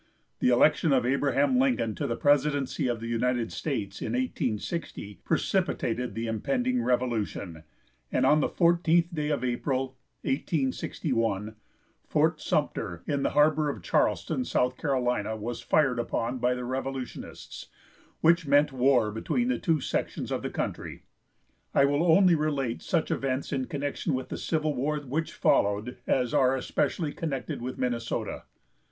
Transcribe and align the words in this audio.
The 0.39 0.49
election 0.49 0.91
of 0.93 1.05
Abraham 1.05 1.59
Lincoln 1.59 1.93
to 1.93 2.07
the 2.07 2.15
presidency 2.15 2.87
of 2.87 3.01
the 3.01 3.07
United 3.07 3.51
States, 3.51 4.01
in 4.01 4.13
1860, 4.13 5.19
precipitated 5.23 6.15
the 6.15 6.25
impending 6.25 6.81
revolution, 6.81 7.61
and 8.11 8.25
on 8.25 8.39
the 8.39 8.49
fourteenth 8.49 9.13
day 9.13 9.29
of 9.29 9.43
April, 9.43 9.99
1861, 10.23 11.55
Fort 12.07 12.41
Sumter, 12.41 13.03
in 13.05 13.21
the 13.21 13.29
harbor 13.37 13.69
of 13.69 13.83
Charleston, 13.83 14.43
South 14.43 14.75
Carolina, 14.75 15.37
was 15.37 15.61
fired 15.61 15.99
upon 15.99 16.39
by 16.39 16.55
the 16.55 16.65
revolutionists, 16.65 17.67
which 18.21 18.47
meant 18.47 18.71
war 18.73 19.11
between 19.11 19.49
the 19.49 19.59
two 19.59 19.79
sections 19.79 20.31
of 20.31 20.41
the 20.41 20.49
country. 20.49 21.03
I 21.75 21.85
will 21.85 22.01
only 22.01 22.33
relate 22.33 22.81
such 22.81 23.11
events 23.11 23.53
in 23.53 23.65
connection 23.65 24.15
with 24.15 24.29
the 24.29 24.37
Civil 24.39 24.73
War 24.73 24.97
which 25.01 25.31
followed 25.31 25.97
as 26.07 26.33
are 26.33 26.55
especially 26.55 27.13
connected 27.13 27.61
with 27.61 27.77
Minnesota. 27.77 28.45